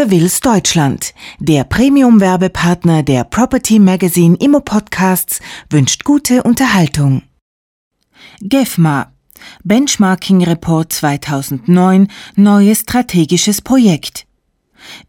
[0.00, 7.20] Seville's Deutschland, der Premium-Werbepartner der Property Magazine Immo Podcasts, wünscht gute Unterhaltung.
[8.40, 9.12] GEFMA.
[9.62, 14.26] Benchmarking Report 2009 Neues strategisches Projekt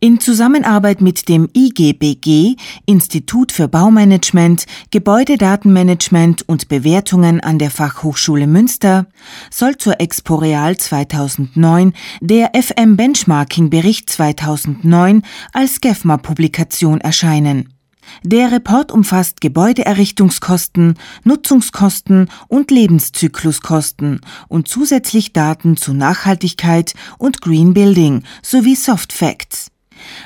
[0.00, 2.56] in Zusammenarbeit mit dem IGBG,
[2.86, 9.06] Institut für Baumanagement, Gebäudedatenmanagement und Bewertungen an der Fachhochschule Münster,
[9.50, 15.22] soll zur Expo Real 2009 der FM Benchmarking Bericht 2009
[15.52, 17.79] als GEFMA-Publikation erscheinen.
[18.22, 28.22] Der Report umfasst Gebäudeerrichtungskosten, Nutzungskosten und Lebenszykluskosten und zusätzlich Daten zu Nachhaltigkeit und Green Building
[28.42, 29.70] sowie Soft Facts.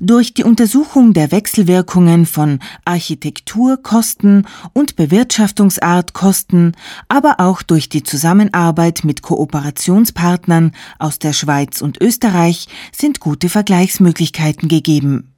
[0.00, 6.76] Durch die Untersuchung der Wechselwirkungen von Architekturkosten und Bewirtschaftungsartkosten,
[7.08, 14.68] aber auch durch die Zusammenarbeit mit Kooperationspartnern aus der Schweiz und Österreich sind gute Vergleichsmöglichkeiten
[14.68, 15.34] gegeben.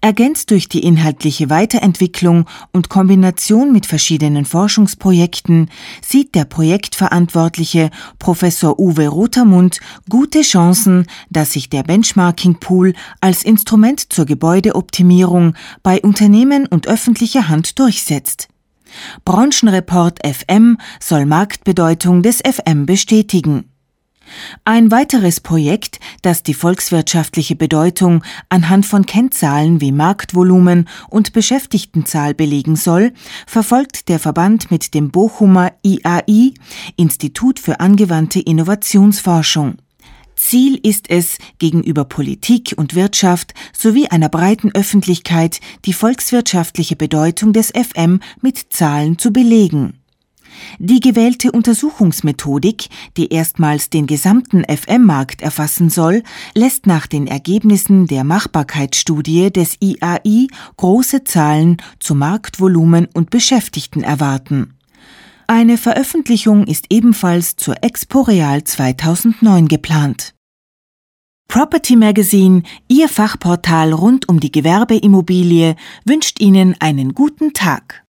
[0.00, 5.70] Ergänzt durch die inhaltliche Weiterentwicklung und Kombination mit verschiedenen Forschungsprojekten
[6.02, 14.12] sieht der Projektverantwortliche Professor Uwe Rotermund gute Chancen, dass sich der Benchmarking Pool als Instrument
[14.12, 18.48] zur Gebäudeoptimierung bei Unternehmen und öffentlicher Hand durchsetzt.
[19.24, 23.70] Branchenreport FM soll Marktbedeutung des FM bestätigen.
[24.64, 32.76] Ein weiteres Projekt, das die volkswirtschaftliche Bedeutung anhand von Kennzahlen wie Marktvolumen und Beschäftigtenzahl belegen
[32.76, 33.12] soll,
[33.46, 36.54] verfolgt der Verband mit dem Bochumer IAI
[36.96, 39.76] Institut für angewandte Innovationsforschung.
[40.38, 47.72] Ziel ist es, gegenüber Politik und Wirtschaft sowie einer breiten Öffentlichkeit die volkswirtschaftliche Bedeutung des
[47.72, 49.98] FM mit Zahlen zu belegen.
[50.78, 56.22] Die gewählte Untersuchungsmethodik, die erstmals den gesamten FM-Markt erfassen soll,
[56.54, 64.74] lässt nach den Ergebnissen der Machbarkeitsstudie des IAI große Zahlen zu Marktvolumen und Beschäftigten erwarten.
[65.46, 70.34] Eine Veröffentlichung ist ebenfalls zur Expo Real 2009 geplant.
[71.48, 77.96] Property Magazine, Ihr Fachportal rund um die Gewerbeimmobilie, wünscht Ihnen einen guten Tag.